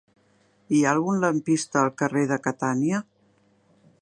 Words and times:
Hi 0.77 0.79
ha 0.85 0.93
algun 0.97 1.21
lampista 1.25 1.83
al 1.83 1.93
carrer 2.03 2.27
de 2.35 2.41
Catània? 2.49 3.07